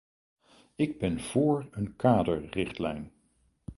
Ik 0.75 0.99
ben 0.99 1.19
voor 1.19 1.67
een 1.71 1.95
kaderrichtlijn. 1.95 3.11